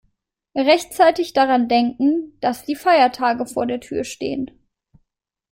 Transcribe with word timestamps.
Rechtzeitig 0.57 1.33
daran 1.33 1.67
denken, 1.67 2.35
dass 2.39 2.65
die 2.65 2.75
Feiertage 2.75 3.45
vor 3.45 3.67
der 3.67 3.81
Tür 3.81 4.03
stehen. 4.03 4.49